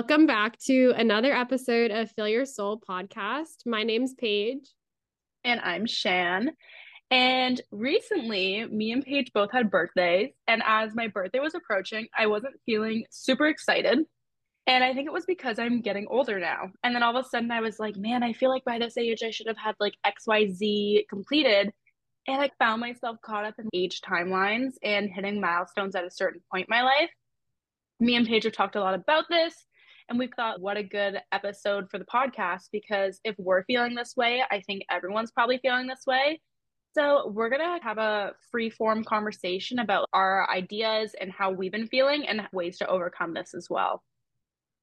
[0.00, 3.66] Welcome back to another episode of Fill Your Soul podcast.
[3.66, 4.66] My name's Paige.
[5.44, 6.52] And I'm Shan.
[7.10, 10.30] And recently, me and Paige both had birthdays.
[10.48, 13.98] And as my birthday was approaching, I wasn't feeling super excited.
[14.66, 16.70] And I think it was because I'm getting older now.
[16.82, 18.96] And then all of a sudden, I was like, man, I feel like by this
[18.96, 21.74] age, I should have had like XYZ completed.
[22.26, 26.40] And I found myself caught up in age timelines and hitting milestones at a certain
[26.50, 27.10] point in my life.
[28.02, 29.54] Me and Paige have talked a lot about this.
[30.10, 34.16] And we thought, what a good episode for the podcast because if we're feeling this
[34.16, 36.40] way, I think everyone's probably feeling this way.
[36.92, 41.70] So, we're going to have a free form conversation about our ideas and how we've
[41.70, 44.02] been feeling and ways to overcome this as well.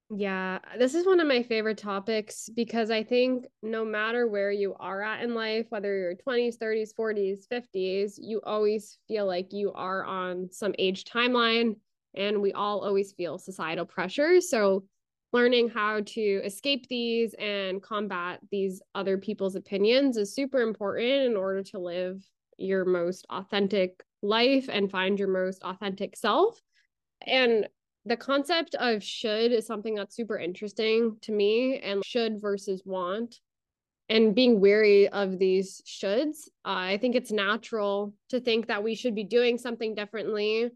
[0.09, 4.73] Yeah, this is one of my favorite topics because I think no matter where you
[4.79, 9.73] are at in life, whether you're 20s, 30s, 40s, 50s, you always feel like you
[9.73, 11.75] are on some age timeline
[12.15, 14.39] and we all always feel societal pressure.
[14.39, 14.85] So,
[15.33, 21.35] learning how to escape these and combat these other people's opinions is super important in
[21.35, 22.23] order to live
[22.57, 26.59] your most authentic life and find your most authentic self.
[27.25, 27.67] And
[28.05, 33.35] the concept of should is something that's super interesting to me and should versus want
[34.09, 36.47] and being weary of these shoulds.
[36.65, 40.69] Uh, I think it's natural to think that we should be doing something differently.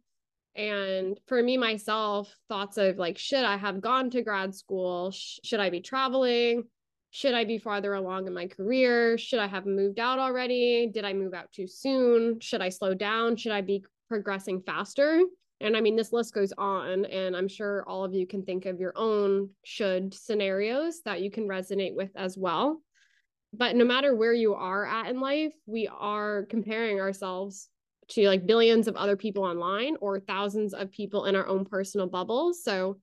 [0.56, 5.12] And for me, myself, thoughts of like, should I have gone to grad school?
[5.12, 6.64] Sh- should I be traveling?
[7.12, 9.18] Should I be farther along in my career?
[9.18, 10.90] Should I have moved out already?
[10.94, 12.40] Did I move out too soon?
[12.40, 13.36] Should I slow down?
[13.36, 15.22] Should I be progressing faster?
[15.62, 18.66] And I mean, this list goes on, and I'm sure all of you can think
[18.66, 22.82] of your own should scenarios that you can resonate with as well.
[23.54, 27.70] But no matter where you are at in life, we are comparing ourselves
[28.10, 32.08] to like billions of other people online or thousands of people in our own personal
[32.08, 32.64] bubbles.
[32.64, 32.98] So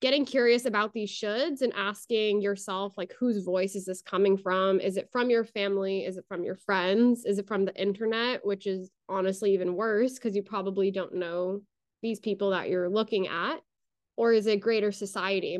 [0.00, 4.80] getting curious about these shoulds and asking yourself like whose voice is this coming from?
[4.80, 6.04] Is it from your family?
[6.04, 7.24] Is it from your friends?
[7.24, 8.44] Is it from the internet?
[8.44, 11.60] Which is honestly even worse because you probably don't know
[12.02, 13.60] these people that you're looking at.
[14.16, 15.58] Or is it greater society?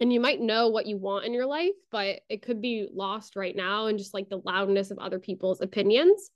[0.00, 3.36] And you might know what you want in your life but it could be lost
[3.36, 6.30] right now and just like the loudness of other people's opinions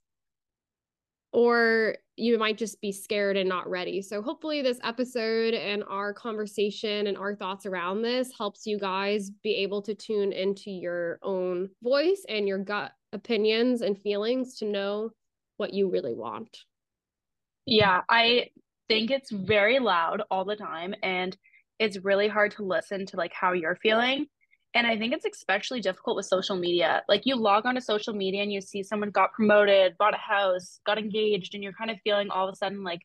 [1.35, 4.01] or you might just be scared and not ready.
[4.01, 9.29] So, hopefully, this episode and our conversation and our thoughts around this helps you guys
[9.43, 14.65] be able to tune into your own voice and your gut opinions and feelings to
[14.65, 15.09] know
[15.57, 16.57] what you really want.
[17.65, 18.51] Yeah, I
[18.87, 21.35] think it's very loud all the time and
[21.79, 24.27] it's really hard to listen to like how you're feeling
[24.75, 27.01] and I think it's especially difficult with social media.
[27.07, 30.79] Like you log onto social media and you see someone got promoted, bought a house,
[30.85, 32.99] got engaged, and you're kind of feeling all of a sudden like,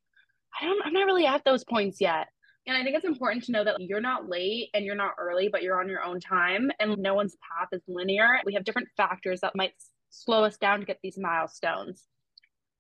[0.61, 2.27] I don't, I'm not really at those points yet.
[2.67, 5.49] And I think it's important to know that you're not late and you're not early,
[5.49, 8.41] but you're on your own time and no one's path is linear.
[8.45, 9.73] We have different factors that might
[10.11, 12.05] slow us down to get these milestones.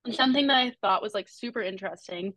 [0.05, 2.34] And something that I thought was like super interesting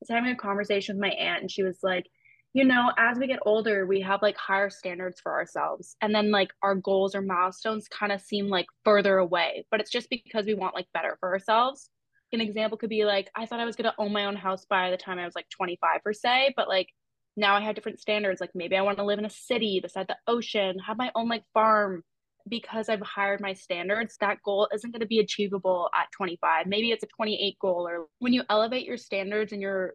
[0.00, 2.06] was having a conversation with my aunt, and she was like,
[2.54, 5.96] you know, as we get older, we have like higher standards for ourselves.
[6.00, 9.90] And then like our goals or milestones kind of seem like further away, but it's
[9.90, 11.90] just because we want like better for ourselves.
[12.32, 14.64] An example could be like, I thought I was going to own my own house
[14.66, 16.88] by the time I was like 25 per se, but like
[17.36, 18.40] now I have different standards.
[18.40, 21.28] Like maybe I want to live in a city beside the ocean, have my own
[21.28, 22.02] like farm.
[22.46, 26.66] Because I've hired my standards, that goal isn't going to be achievable at 25.
[26.66, 27.88] Maybe it's a 28 goal.
[27.88, 29.94] Or when you elevate your standards and your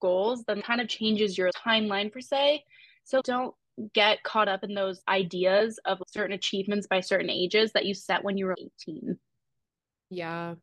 [0.00, 2.64] goals, then kind of changes your timeline per se.
[3.04, 3.54] So don't
[3.92, 8.22] get caught up in those ideas of certain achievements by certain ages that you set
[8.22, 8.56] when you were
[8.88, 9.18] 18.
[10.10, 10.54] Yeah,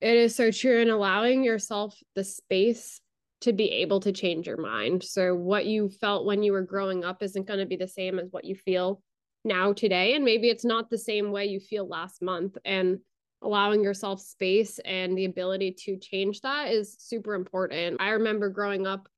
[0.00, 0.80] it is so true.
[0.80, 3.00] And allowing yourself the space
[3.42, 5.02] to be able to change your mind.
[5.02, 8.18] So, what you felt when you were growing up isn't going to be the same
[8.18, 9.02] as what you feel
[9.44, 10.14] now today.
[10.14, 12.56] And maybe it's not the same way you feel last month.
[12.64, 12.98] And
[13.46, 18.00] allowing yourself space and the ability to change that is super important.
[18.00, 19.08] I remember growing up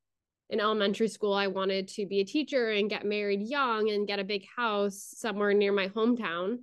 [0.50, 4.19] in elementary school, I wanted to be a teacher and get married young and get
[4.19, 6.58] a big house somewhere near my hometown.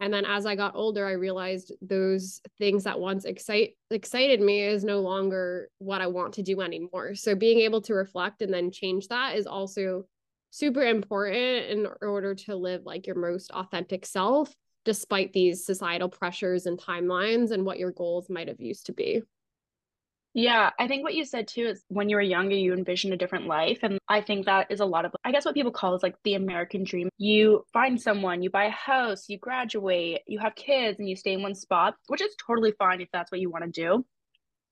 [0.00, 4.62] And then as I got older, I realized those things that once excite excited me
[4.62, 7.14] is no longer what I want to do anymore.
[7.14, 10.04] So being able to reflect and then change that is also
[10.50, 14.52] super important in order to live like your most authentic self
[14.84, 19.22] despite these societal pressures and timelines and what your goals might have used to be.
[20.34, 23.18] Yeah, I think what you said too is when you were younger, you envisioned a
[23.18, 23.80] different life.
[23.82, 26.16] And I think that is a lot of, I guess, what people call is like
[26.24, 27.10] the American dream.
[27.18, 31.34] You find someone, you buy a house, you graduate, you have kids, and you stay
[31.34, 34.04] in one spot, which is totally fine if that's what you want to do.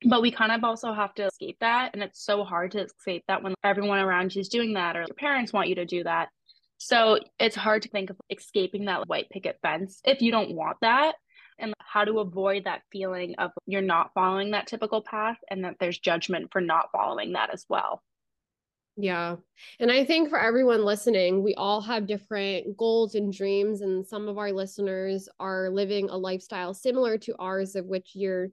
[0.07, 3.23] but we kind of also have to escape that and it's so hard to escape
[3.29, 6.03] that when everyone around you is doing that or your parents want you to do
[6.05, 6.29] that
[6.83, 10.79] so it's hard to think of escaping that white picket fence if you don't want
[10.81, 11.15] that
[11.59, 15.77] and how to avoid that feeling of you're not following that typical path and that
[15.79, 18.03] there's judgment for not following that as well
[18.97, 19.37] yeah.
[19.79, 23.81] And I think for everyone listening, we all have different goals and dreams.
[23.81, 28.49] And some of our listeners are living a lifestyle similar to ours, of which you're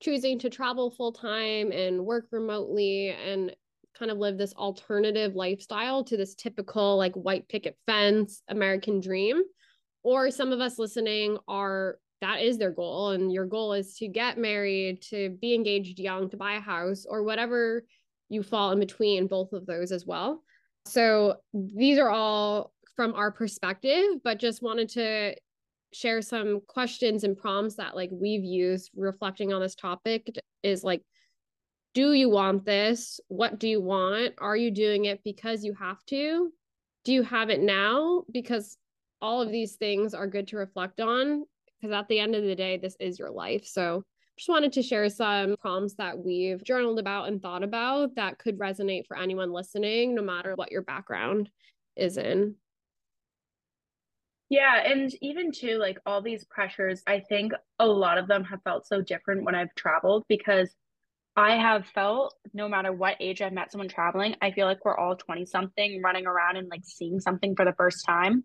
[0.00, 3.54] choosing to travel full time and work remotely and
[3.98, 9.42] kind of live this alternative lifestyle to this typical like white picket fence American dream.
[10.02, 14.08] Or some of us listening are that is their goal and your goal is to
[14.08, 17.84] get married, to be engaged young, to buy a house or whatever
[18.28, 20.42] you fall in between both of those as well.
[20.86, 25.34] So these are all from our perspective, but just wanted to
[25.92, 30.30] share some questions and prompts that like we've used reflecting on this topic
[30.62, 31.02] is like
[31.94, 33.20] do you want this?
[33.28, 34.34] What do you want?
[34.38, 36.52] Are you doing it because you have to?
[37.04, 38.24] Do you have it now?
[38.30, 38.76] Because
[39.20, 41.44] all of these things are good to reflect on
[41.80, 43.66] because at the end of the day this is your life.
[43.66, 44.04] So
[44.36, 48.58] just wanted to share some prompts that we've journaled about and thought about that could
[48.58, 51.50] resonate for anyone listening no matter what your background
[51.96, 52.54] is in.
[54.48, 58.62] Yeah, and even too, like all these pressures, I think a lot of them have
[58.62, 60.74] felt so different when I've traveled because
[61.36, 64.96] I have felt no matter what age I've met someone traveling, I feel like we're
[64.96, 68.44] all 20 something running around and like seeing something for the first time,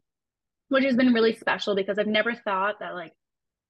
[0.69, 3.13] which has been really special because I've never thought that like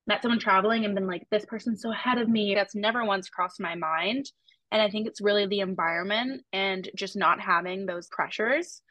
[0.05, 2.55] met someone traveling and been like, this person's so ahead of me.
[2.55, 4.25] That's never once crossed my mind.
[4.71, 8.81] And I think it's really the environment and just not having those pressures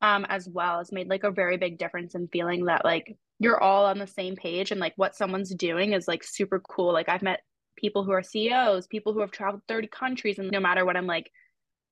[0.00, 3.62] um, as well has made like a very big difference in feeling that like you're
[3.62, 6.92] all on the same page and like what someone's doing is like super cool.
[6.92, 7.40] Like I've met
[7.76, 11.06] people who are CEOs, people who have traveled 30 countries, and no matter what, I'm
[11.06, 11.30] like,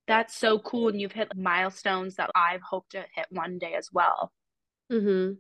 [0.09, 0.89] that's so cool.
[0.89, 4.33] And you've hit milestones that I've hoped to hit one day as well.
[4.91, 5.35] Mm-hmm.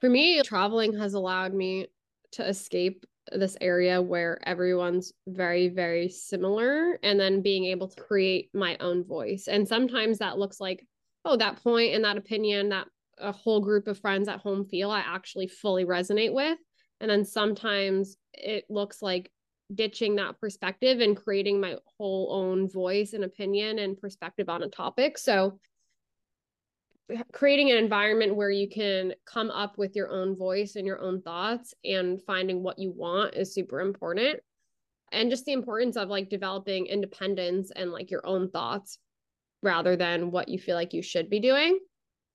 [0.00, 1.88] For me, traveling has allowed me
[2.32, 8.50] to escape this area where everyone's very, very similar and then being able to create
[8.52, 9.46] my own voice.
[9.46, 10.84] And sometimes that looks like
[11.24, 12.86] oh, that point and that opinion that
[13.18, 16.58] a whole group of friends at home feel, I actually fully resonate with.
[17.00, 19.30] And then sometimes it looks like
[19.74, 24.68] ditching that perspective and creating my whole own voice and opinion and perspective on a
[24.68, 25.18] topic.
[25.18, 25.58] So,
[27.32, 31.20] creating an environment where you can come up with your own voice and your own
[31.20, 34.40] thoughts and finding what you want is super important.
[35.10, 38.98] And just the importance of like developing independence and like your own thoughts
[39.62, 41.78] rather than what you feel like you should be doing.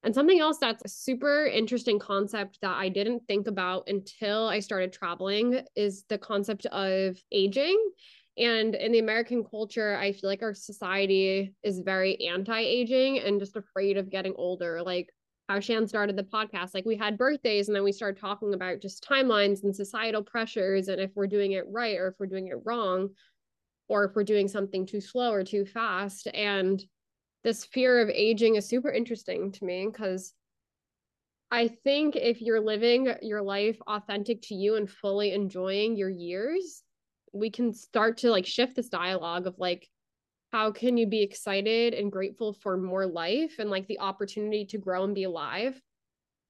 [0.08, 4.62] And something else that's a super interesting concept that I didn't think about until I
[4.62, 7.78] started traveling is the concept of aging.
[8.38, 13.38] And in the American culture, I feel like our society is very anti aging and
[13.38, 14.82] just afraid of getting older.
[14.82, 15.10] Like
[15.50, 18.80] how Shan started the podcast, like we had birthdays and then we started talking about
[18.80, 22.48] just timelines and societal pressures and if we're doing it right or if we're doing
[22.48, 23.10] it wrong
[23.90, 26.28] or if we're doing something too slow or too fast.
[26.34, 26.82] And
[27.44, 30.34] this fear of aging is super interesting to me because
[31.50, 36.84] I think if you're living your life authentic to you and fully enjoying your years,
[37.34, 39.88] we can start to like shift this dialogue of like,
[40.52, 44.78] how can you be excited and grateful for more life and like the opportunity to
[44.78, 45.82] grow and be alive?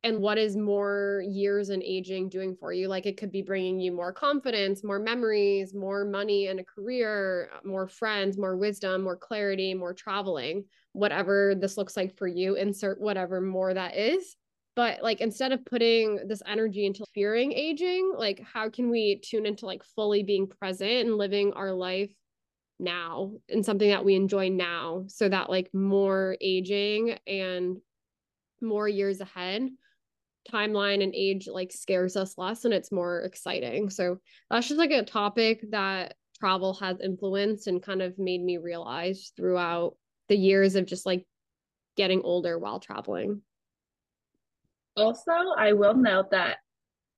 [0.04, 3.80] and what is more years and aging doing for you like it could be bringing
[3.80, 9.02] you more confidence more memories more money and a career uh, more friends more wisdom
[9.02, 10.64] more clarity more traveling
[10.98, 14.36] whatever this looks like for you insert whatever more that is
[14.76, 19.46] but like instead of putting this energy into fearing aging like how can we tune
[19.46, 22.12] into like fully being present and living our life
[22.80, 27.78] now and something that we enjoy now so that like more aging and
[28.62, 29.68] more years ahead
[30.52, 33.90] timeline and age like scares us less and it's more exciting.
[33.90, 38.58] So that's just like a topic that travel has influenced and kind of made me
[38.58, 39.96] realize throughout
[40.28, 41.26] the years of just like
[41.96, 43.42] getting older while traveling.
[44.96, 46.58] Also, I will note that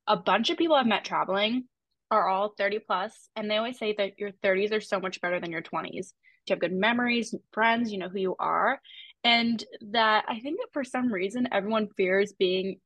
[0.07, 1.65] a bunch of people I've met traveling
[2.11, 5.39] are all 30 plus, and they always say that your 30s are so much better
[5.39, 6.13] than your 20s.
[6.47, 8.81] You have good memories, friends, you know who you are.
[9.23, 12.79] And that I think that for some reason, everyone fears being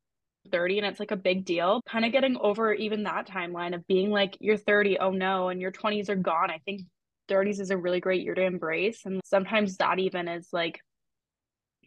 [0.52, 1.82] 30 and it's like a big deal.
[1.88, 5.62] Kind of getting over even that timeline of being like, you're 30, oh no, and
[5.62, 6.52] your 20s are gone.
[6.52, 6.82] I think
[7.30, 9.02] 30s is a really great year to embrace.
[9.06, 10.80] And sometimes that even is like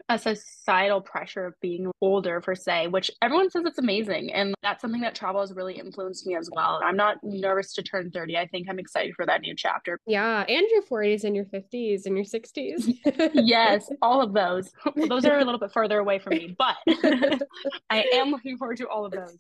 [0.09, 4.33] a societal pressure of being older per se, which everyone says it's amazing.
[4.33, 6.81] And that's something that travel has really influenced me as well.
[6.85, 8.37] I'm not nervous to turn 30.
[8.37, 9.99] I think I'm excited for that new chapter.
[10.07, 10.45] Yeah.
[10.49, 13.31] And your 40s and your 50s and your 60s.
[13.35, 14.71] yes, all of those.
[14.97, 16.77] Well, those are a little bit further away from me, but
[17.91, 19.37] I am looking forward to all of those.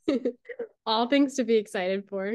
[0.84, 2.34] all things to be excited for.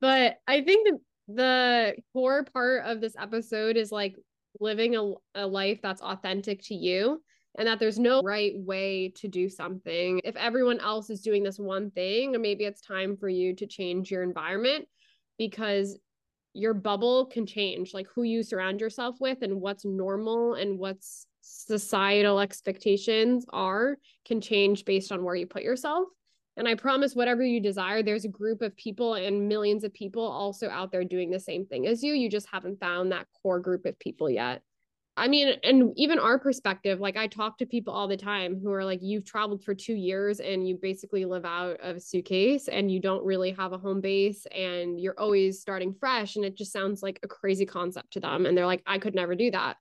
[0.00, 0.98] But I think that
[1.34, 4.16] the core part of this episode is like
[4.58, 7.22] living a, a life that's authentic to you
[7.58, 10.20] and that there's no right way to do something.
[10.24, 13.66] If everyone else is doing this one thing, or maybe it's time for you to
[13.66, 14.86] change your environment
[15.38, 15.98] because
[16.52, 21.26] your bubble can change, like who you surround yourself with and what's normal and what's
[21.40, 26.04] societal expectations are can change based on where you put yourself.
[26.56, 30.22] And I promise, whatever you desire, there's a group of people and millions of people
[30.22, 32.12] also out there doing the same thing as you.
[32.12, 34.62] You just haven't found that core group of people yet.
[35.16, 38.72] I mean, and even our perspective, like I talk to people all the time who
[38.72, 42.68] are like, you've traveled for two years and you basically live out of a suitcase
[42.68, 46.36] and you don't really have a home base and you're always starting fresh.
[46.36, 48.46] And it just sounds like a crazy concept to them.
[48.46, 49.76] And they're like, I could never do that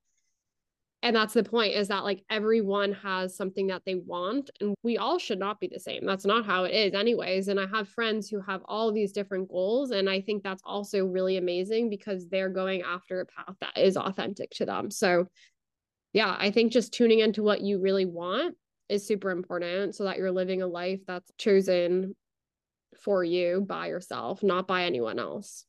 [1.02, 4.98] and that's the point is that like everyone has something that they want and we
[4.98, 6.06] all should not be the same.
[6.06, 9.50] That's not how it is anyways and i have friends who have all these different
[9.50, 13.78] goals and i think that's also really amazing because they're going after a path that
[13.78, 14.92] is authentic to them.
[14.92, 15.28] So
[16.14, 18.56] yeah i think just tuning into what you really want
[18.90, 22.16] is super important so that you're living a life that's chosen
[23.04, 25.66] for you by yourself not by anyone else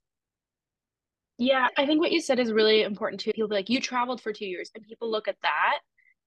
[1.41, 3.33] yeah, I think what you said is really important too.
[3.33, 5.79] People be like, you traveled for two years, and people look at that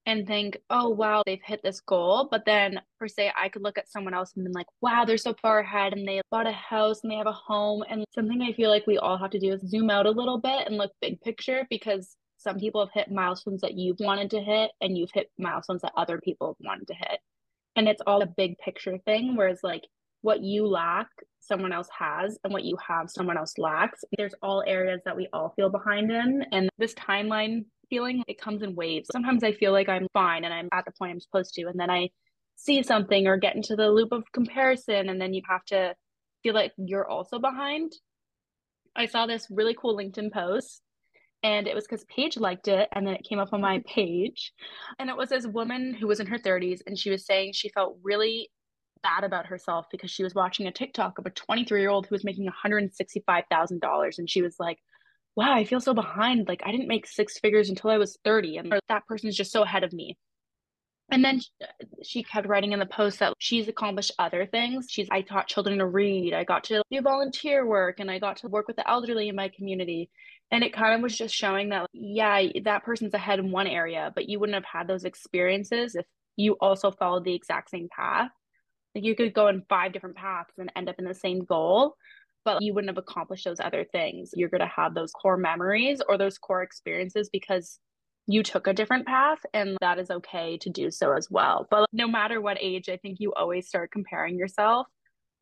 [0.06, 2.28] and think, oh, wow, they've hit this goal.
[2.30, 5.16] But then, per se, I could look at someone else and be like, wow, they're
[5.16, 7.84] so far ahead and they bought a house and they have a home.
[7.88, 10.38] And something I feel like we all have to do is zoom out a little
[10.40, 14.40] bit and look big picture because some people have hit milestones that you've wanted to
[14.40, 17.20] hit and you've hit milestones that other people have wanted to hit.
[17.76, 19.36] And it's all a big picture thing.
[19.36, 19.84] Whereas, like,
[20.24, 21.08] what you lack
[21.40, 24.02] someone else has and what you have someone else lacks.
[24.16, 28.62] There's all areas that we all feel behind in and this timeline feeling it comes
[28.62, 29.10] in waves.
[29.12, 31.78] Sometimes i feel like i'm fine and i'm at the point i'm supposed to and
[31.78, 32.08] then i
[32.56, 35.94] see something or get into the loop of comparison and then you have to
[36.42, 37.92] feel like you're also behind.
[38.96, 40.80] I saw this really cool linkedin post
[41.42, 44.54] and it was because Paige liked it, and then it came up on my page.
[44.98, 47.68] And it was this woman who was in her 30s, and she was saying she
[47.68, 48.48] felt really
[49.04, 52.14] bad about herself because she was watching a TikTok of a 23 year old who
[52.14, 54.18] was making $165,000.
[54.18, 54.78] And she was like,
[55.36, 56.48] wow, I feel so behind.
[56.48, 59.62] Like, I didn't make six figures until I was 30, and that person's just so
[59.62, 60.16] ahead of me.
[61.10, 61.40] And then
[62.02, 64.86] she kept writing in the post that she's accomplished other things.
[64.88, 68.38] She's, I taught children to read, I got to do volunteer work, and I got
[68.38, 70.08] to work with the elderly in my community.
[70.50, 74.12] And it kind of was just showing that, yeah, that person's ahead in one area,
[74.14, 76.06] but you wouldn't have had those experiences if
[76.36, 78.30] you also followed the exact same path.
[78.94, 81.96] Like you could go in five different paths and end up in the same goal,
[82.44, 84.30] but you wouldn't have accomplished those other things.
[84.34, 87.78] You're going to have those core memories or those core experiences because
[88.26, 91.66] you took a different path and that is okay to do so as well.
[91.70, 94.86] But no matter what age, I think you always start comparing yourself,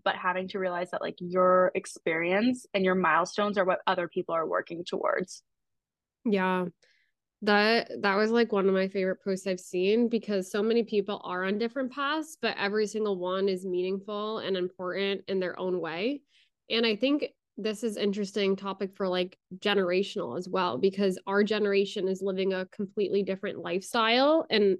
[0.04, 4.34] but having to realize that like your experience and your milestones are what other people
[4.34, 5.42] are working towards.
[6.24, 6.66] Yeah
[7.42, 11.20] that that was like one of my favorite posts I've seen because so many people
[11.24, 15.80] are on different paths, but every single one is meaningful and important in their own
[15.80, 16.22] way.
[16.70, 17.26] And I think
[17.58, 22.66] this is interesting topic for like generational as well because our generation is living a
[22.66, 24.78] completely different lifestyle and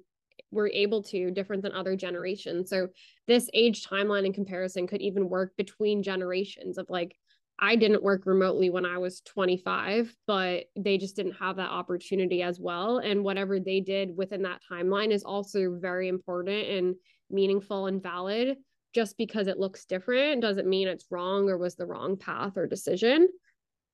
[0.53, 2.71] we're able to different than other generations.
[2.71, 2.89] So
[3.27, 7.17] this age timeline and comparison could even work between generations of like
[7.63, 12.43] I didn't work remotely when I was 25, but they just didn't have that opportunity
[12.43, 12.99] as well.
[12.99, 16.97] And whatever they did within that timeline is also very important and
[17.31, 18.57] meaningful and valid.
[18.93, 22.67] Just because it looks different doesn't mean it's wrong or was the wrong path or
[22.67, 23.29] decision.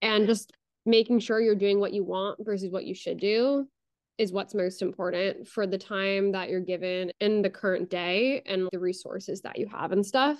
[0.01, 0.51] And just
[0.87, 3.69] making sure you're doing what you want versus what you should do
[4.17, 8.67] is what's most important for the time that you're given in the current day and
[8.73, 10.39] the resources that you have and stuff.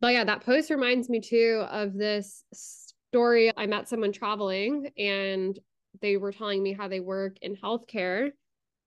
[0.00, 3.52] But yeah, that post reminds me too of this story.
[3.56, 5.58] I met someone traveling and
[6.02, 8.30] they were telling me how they work in healthcare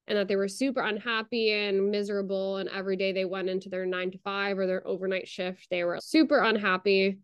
[0.08, 2.58] and that they were super unhappy and miserable.
[2.58, 5.84] And every day they went into their nine to five or their overnight shift, they
[5.84, 7.20] were super unhappy.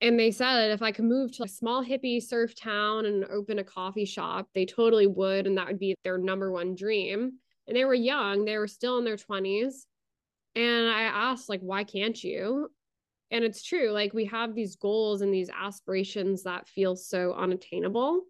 [0.00, 3.58] And they said if I could move to a small hippie surf town and open
[3.58, 5.46] a coffee shop, they totally would.
[5.46, 7.32] And that would be their number one dream.
[7.66, 9.86] And they were young, they were still in their 20s.
[10.54, 12.70] And I asked, like, why can't you?
[13.30, 18.22] And it's true like we have these goals and these aspirations that feel so unattainable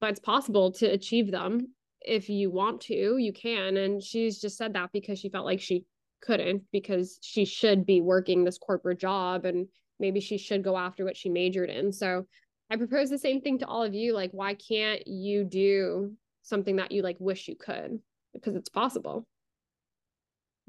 [0.00, 1.68] but it's possible to achieve them
[2.02, 3.76] if you want to, you can.
[3.76, 5.84] And she's just said that because she felt like she
[6.22, 9.66] couldn't because she should be working this corporate job and
[9.98, 11.92] maybe she should go after what she majored in.
[11.92, 12.26] So
[12.70, 14.14] I propose the same thing to all of you.
[14.14, 17.98] Like, why can't you do something that you like wish you could?
[18.32, 19.26] Because it's possible.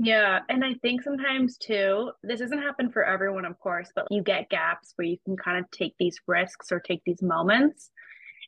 [0.03, 4.23] Yeah, and I think sometimes too, this doesn't happen for everyone, of course, but you
[4.23, 7.91] get gaps where you can kind of take these risks or take these moments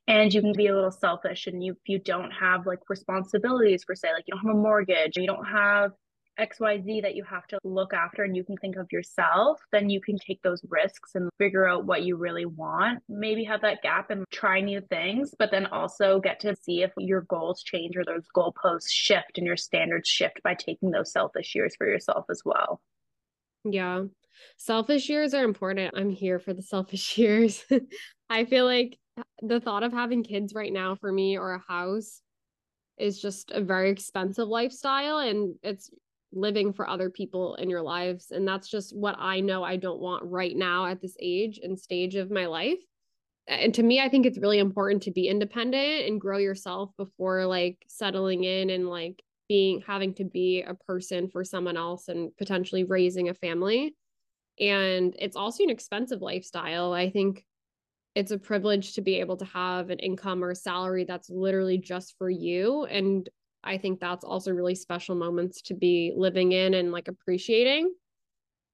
[0.08, 3.96] and you can be a little selfish and you you don't have like responsibilities for
[3.96, 5.92] say like you don't have a mortgage you don't have
[6.40, 10.02] xyz that you have to look after and you can think of yourself then you
[10.02, 14.10] can take those risks and figure out what you really want maybe have that gap
[14.10, 18.04] and try new things but then also get to see if your goals change or
[18.06, 22.42] those goalposts shift and your standards shift by taking those selfish years for yourself as
[22.46, 22.82] well.
[23.64, 24.04] Yeah.
[24.58, 25.94] Selfish years are important.
[25.96, 27.64] I'm here for the selfish years.
[28.30, 28.98] I feel like
[29.42, 32.22] the thought of having kids right now for me or a house
[32.98, 35.90] is just a very expensive lifestyle and it's
[36.34, 40.00] living for other people in your lives and that's just what I know I don't
[40.00, 42.80] want right now at this age and stage of my life.
[43.48, 47.46] And to me I think it's really important to be independent and grow yourself before
[47.46, 52.36] like settling in and like being having to be a person for someone else and
[52.38, 53.96] potentially raising a family.
[54.60, 56.94] And it's also an expensive lifestyle.
[56.94, 57.44] I think
[58.16, 61.78] it's a privilege to be able to have an income or a salary that's literally
[61.78, 63.28] just for you and
[63.64, 67.94] i think that's also really special moments to be living in and like appreciating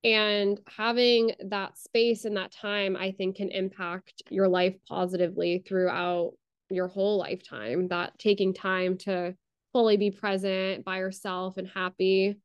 [0.03, 6.31] and having that space and that time i think can impact your life positively throughout
[6.69, 9.34] your whole lifetime that taking time to
[9.74, 12.39] fully be present by yourself and happy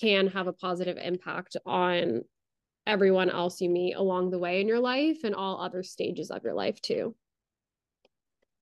[0.00, 2.22] can have a positive impact on
[2.86, 6.44] everyone else you meet along the way in your life and all other stages of
[6.44, 7.14] your life too.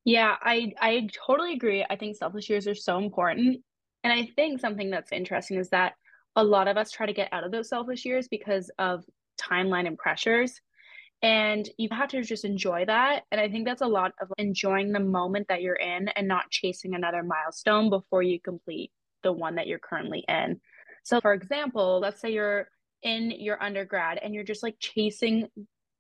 [0.05, 1.85] Yeah, I I totally agree.
[1.89, 3.63] I think selfish years are so important.
[4.03, 5.95] And I think something that's interesting is that
[6.37, 9.05] a lot of us try to get out of those selfish years because of
[9.41, 10.61] timeline and pressures.
[11.23, 13.23] And you have to just enjoy that.
[13.33, 16.51] And I think that's a lot of enjoying the moment that you're in and not
[16.51, 20.61] chasing another milestone before you complete the one that you're currently in.
[21.05, 22.69] So, for example, let's say you're
[23.03, 25.49] in your undergrad and you're just like chasing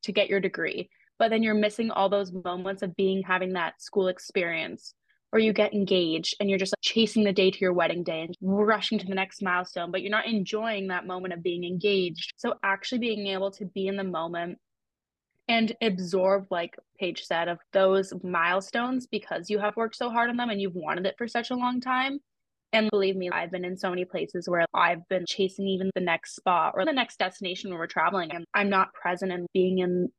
[0.02, 3.80] to get your degree but then you're missing all those moments of being having that
[3.80, 4.94] school experience
[5.32, 8.22] or you get engaged and you're just like chasing the day to your wedding day
[8.22, 12.32] and rushing to the next milestone but you're not enjoying that moment of being engaged
[12.36, 14.58] so actually being able to be in the moment
[15.48, 20.36] and absorb like paige said of those milestones because you have worked so hard on
[20.36, 22.18] them and you've wanted it for such a long time
[22.74, 26.00] and believe me, I've been in so many places where I've been chasing even the
[26.00, 28.32] next spot or the next destination when we're traveling.
[28.32, 30.10] And I'm not present and being in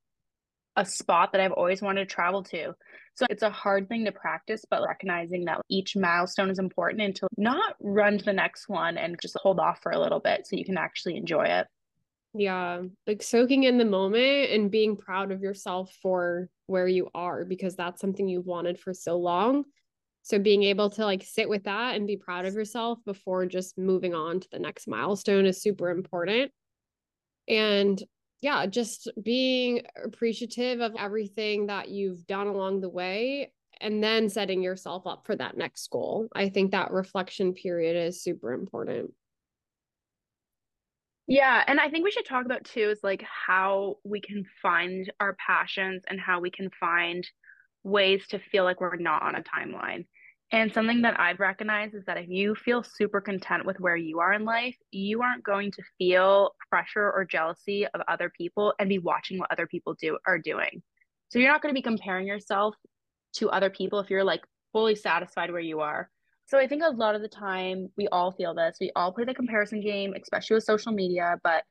[0.75, 2.73] a spot that I've always wanted to travel to.
[3.15, 7.15] So it's a hard thing to practice, but recognizing that each milestone is important and
[7.15, 10.45] to not run to the next one and just hold off for a little bit
[10.45, 11.67] so you can actually enjoy it.
[12.33, 17.45] Yeah, like soaking in the moment and being proud of yourself for where you are
[17.45, 19.63] because that's something you've wanted for so long.
[20.23, 23.77] So being able to like sit with that and be proud of yourself before just
[23.77, 26.51] moving on to the next milestone is super important.
[27.47, 28.03] And
[28.41, 34.61] yeah, just being appreciative of everything that you've done along the way and then setting
[34.61, 36.27] yourself up for that next goal.
[36.33, 39.11] I think that reflection period is super important.
[41.27, 45.11] Yeah, and I think we should talk about too is like how we can find
[45.19, 47.27] our passions and how we can find
[47.83, 50.05] ways to feel like we're not on a timeline.
[50.51, 54.19] And something that I've recognized is that if you feel super content with where you
[54.19, 58.87] are in life, you aren't going to feel pressure or jealousy of other people and
[58.87, 60.83] be watching what other people do are doing.
[61.29, 62.75] So you're not going to be comparing yourself
[63.37, 66.09] to other people if you're like fully satisfied where you are.
[66.47, 68.77] So I think a lot of the time we all feel this.
[68.79, 71.63] We all play the comparison game, especially with social media, but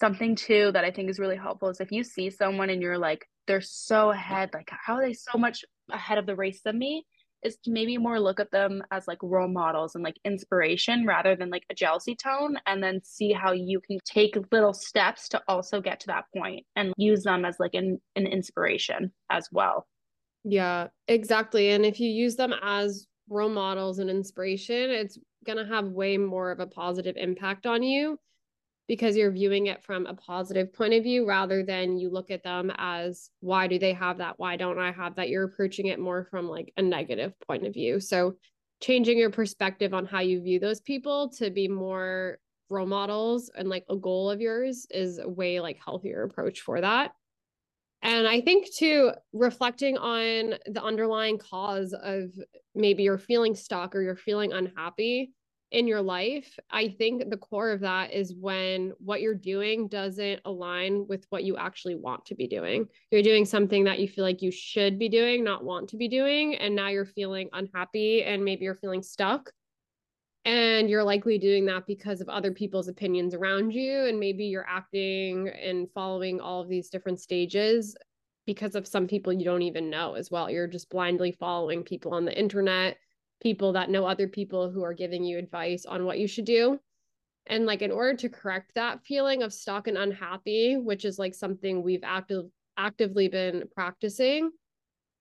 [0.00, 2.98] something too that I think is really helpful is if you see someone and you're
[2.98, 6.78] like they're so ahead, like how are they so much ahead of the race than
[6.78, 7.04] me?
[7.42, 11.34] Is to maybe more look at them as like role models and like inspiration rather
[11.34, 15.42] than like a jealousy tone and then see how you can take little steps to
[15.48, 19.86] also get to that point and use them as like an, an inspiration as well.
[20.44, 25.66] Yeah exactly and if you use them as role models and inspiration it's going to
[25.66, 28.18] have way more of a positive impact on you
[28.90, 32.42] because you're viewing it from a positive point of view rather than you look at
[32.42, 34.36] them as why do they have that?
[34.36, 35.28] Why don't i have that?
[35.28, 38.00] You're approaching it more from like a negative point of view.
[38.00, 38.34] So
[38.80, 43.68] changing your perspective on how you view those people to be more role models and
[43.68, 47.12] like a goal of yours is a way like healthier approach for that.
[48.02, 52.32] And I think too, reflecting on the underlying cause of
[52.74, 55.30] maybe you're feeling stuck or you're feeling unhappy
[55.70, 60.40] in your life, I think the core of that is when what you're doing doesn't
[60.44, 62.88] align with what you actually want to be doing.
[63.10, 66.08] You're doing something that you feel like you should be doing, not want to be
[66.08, 66.56] doing.
[66.56, 69.52] And now you're feeling unhappy and maybe you're feeling stuck.
[70.44, 74.06] And you're likely doing that because of other people's opinions around you.
[74.06, 77.94] And maybe you're acting and following all of these different stages
[78.46, 80.50] because of some people you don't even know as well.
[80.50, 82.96] You're just blindly following people on the internet,
[83.40, 86.78] people that know other people who are giving you advice on what you should do.
[87.46, 91.34] And like in order to correct that feeling of stuck and unhappy, which is like
[91.34, 94.50] something we've active actively been practicing,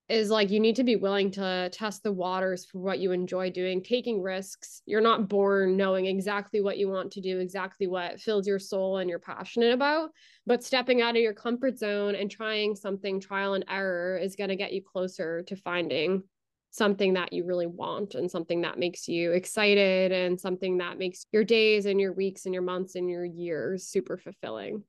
[0.10, 3.52] is like you need to be willing to test the waters for what you enjoy
[3.52, 4.82] doing, taking risks.
[4.88, 8.98] You're not born knowing exactly what you want to do, exactly what fills your soul
[8.98, 10.10] and you're passionate about.
[10.48, 14.50] But stepping out of your comfort zone and trying something trial and error is going
[14.50, 16.24] to get you closer to finding
[16.72, 21.26] something that you really want and something that makes you excited and something that makes
[21.32, 24.84] your days and your weeks and your months and your years super fulfilling.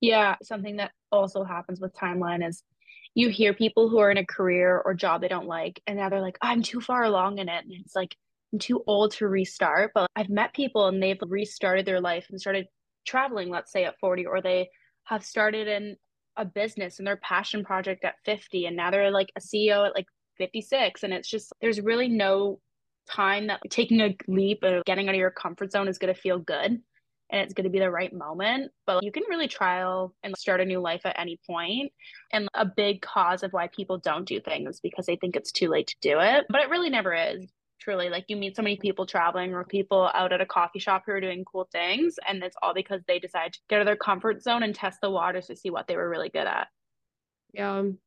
[0.00, 2.62] Yeah, something that also happens with timeline is
[3.14, 6.08] you hear people who are in a career or job they don't like, and now
[6.08, 7.64] they're like, I'm too far along in it.
[7.64, 8.16] And it's like,
[8.52, 9.90] I'm too old to restart.
[9.94, 12.66] But I've met people and they've restarted their life and started
[13.04, 14.70] traveling, let's say at 40, or they
[15.04, 15.96] have started in
[16.36, 19.94] a business and their passion project at 50, and now they're like a CEO at
[19.94, 20.06] like
[20.40, 21.02] 56.
[21.02, 22.58] And it's just, there's really no
[23.08, 26.20] time that taking a leap of getting out of your comfort zone is going to
[26.20, 26.80] feel good
[27.30, 28.72] and it's going to be the right moment.
[28.86, 31.92] But you can really trial and start a new life at any point.
[32.32, 35.68] And a big cause of why people don't do things because they think it's too
[35.68, 36.46] late to do it.
[36.48, 37.46] But it really never is.
[37.80, 41.04] Truly, like you meet so many people traveling or people out at a coffee shop
[41.06, 43.86] who are doing cool things, and it's all because they decide to get out of
[43.86, 46.68] their comfort zone and test the waters to see what they were really good at.
[47.54, 47.98] Yeah, um,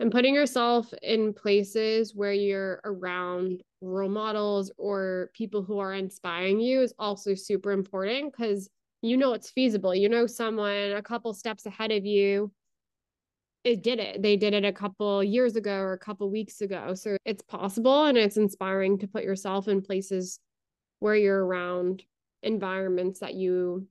[0.00, 6.58] and putting yourself in places where you're around role models or people who are inspiring
[6.58, 8.68] you is also super important because
[9.02, 9.94] you know it's feasible.
[9.94, 12.50] You know someone a couple steps ahead of you
[13.62, 14.22] it did it.
[14.22, 16.94] They did it a couple years ago or a couple weeks ago.
[16.94, 20.40] So it's possible and it's inspiring to put yourself in places
[21.00, 22.02] where you're around
[22.42, 23.86] environments that you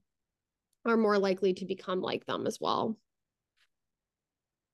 [0.85, 2.97] are more likely to become like them as well.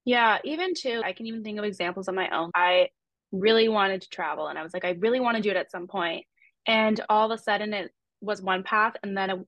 [0.06, 2.52] Yeah, even too, I can even think of examples on my own.
[2.54, 2.90] I
[3.32, 5.72] really wanted to travel and I was like, I really want to do it at
[5.72, 6.26] some point.
[6.68, 7.92] And all of a sudden it
[8.22, 9.40] was one path and then it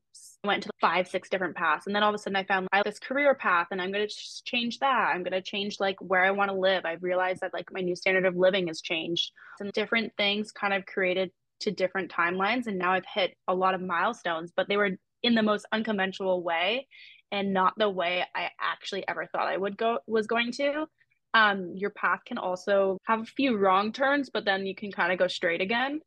[0.44, 1.88] went to five, six different paths.
[1.88, 4.08] And then all of a sudden I found I this career path and I'm going
[4.08, 4.16] to
[4.46, 5.12] change that.
[5.14, 6.86] I'm going to change like where I want to live.
[6.86, 9.32] I realized that like my new standard of living has changed.
[9.60, 12.68] And different things kind of created to different timelines.
[12.68, 14.92] And now I've hit a lot of milestones, but they were
[15.24, 16.88] in the most unconventional way
[17.32, 20.86] and not the way I actually ever thought I would go was going to.
[21.34, 25.12] Um, your path can also have a few wrong turns, but then you can kind
[25.12, 26.00] of go straight again.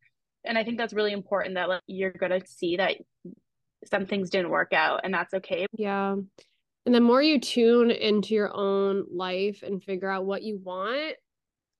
[0.44, 2.96] And I think that's really important that like you're gonna see that
[3.86, 5.66] some things didn't work out and that's okay.
[5.72, 6.16] Yeah.
[6.86, 11.16] And the more you tune into your own life and figure out what you want,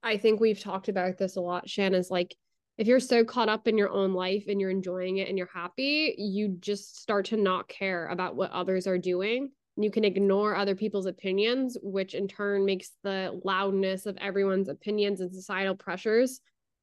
[0.03, 2.37] I think we've talked about this a lot, Shan, is like
[2.81, 5.51] if you're so caught up in your own life and you're enjoying it and you're
[5.53, 9.51] happy, you just start to not care about what others are doing.
[9.77, 15.21] You can ignore other people's opinions, which in turn makes the loudness of everyone's opinions
[15.21, 16.41] and societal pressures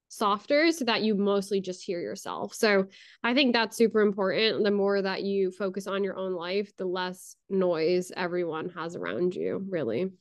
[0.08, 2.54] softer so that you mostly just hear yourself.
[2.54, 2.86] So
[3.24, 4.64] I think that's super important.
[4.64, 9.34] The more that you focus on your own life, the less noise everyone has around
[9.34, 10.12] you, really.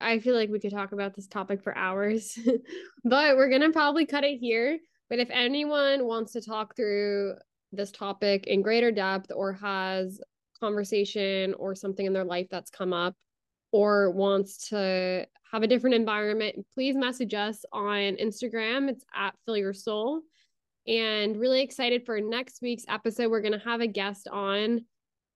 [0.00, 2.38] I feel like we could talk about this topic for hours,
[3.04, 4.78] but we're going to probably cut it here.
[5.10, 7.34] But if anyone wants to talk through
[7.72, 10.20] this topic in greater depth or has
[10.60, 13.14] conversation or something in their life that's come up
[13.72, 18.88] or wants to have a different environment, please message us on Instagram.
[18.88, 20.22] It's at Fill Your Soul.
[20.86, 23.30] And really excited for next week's episode.
[23.30, 24.84] We're going to have a guest on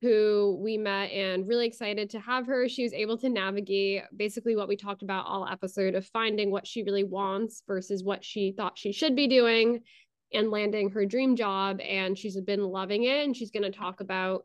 [0.02, 2.68] who we met and really excited to have her.
[2.68, 6.66] She was able to navigate basically what we talked about all episode of finding what
[6.66, 9.82] she really wants versus what she thought she should be doing
[10.34, 11.80] and landing her dream job.
[11.80, 13.24] And she's been loving it.
[13.24, 14.44] And she's going to talk about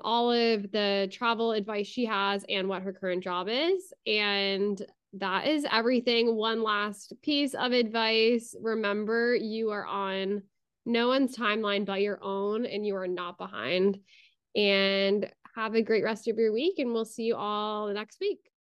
[0.00, 3.92] all of the travel advice she has and what her current job is.
[4.06, 6.34] And that is everything.
[6.34, 10.42] One last piece of advice remember, you are on
[10.84, 13.98] no one's timeline but your own, and you are not behind
[14.58, 16.78] and have a great rest of your week.
[16.78, 18.40] And we'll see you all next week.